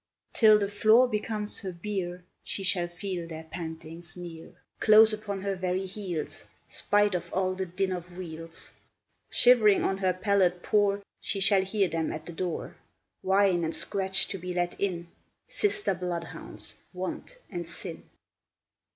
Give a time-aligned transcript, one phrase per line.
[0.33, 5.55] Till the floor becomes her bier, She shall feel their pantings near, Close upon her
[5.55, 8.71] very heels, Spite of all the din of wheels;
[9.29, 12.77] Shivering on her pallet poor, She shall hear them at the door
[13.21, 15.07] Whine and scratch to be let in,
[15.47, 18.09] Sister bloodhounds, Want and Sin!